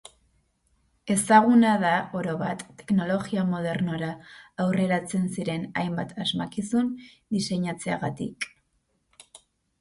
Ezaguna 1.15 1.73
da, 1.83 1.91
orobat, 2.19 2.63
teknologia 2.79 3.43
modernora 3.49 4.09
aurreratzen 4.65 5.29
ziren 5.37 5.69
hainbat 5.83 6.17
asmakizun 6.25 6.91
diseinatzeagatik. 7.37 8.51